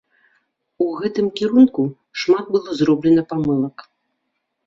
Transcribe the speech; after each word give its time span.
У 0.83 0.87
гэтым 1.01 1.27
кірунку 1.39 1.85
шмат 2.21 2.45
было 2.55 2.69
зроблена 2.79 3.23
памылак. 3.35 3.77